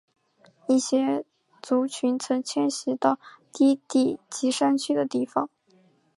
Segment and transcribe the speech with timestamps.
[0.67, 1.23] 一些
[1.61, 3.19] 族群曾迁徙到
[3.53, 5.47] 低地及山区的地方。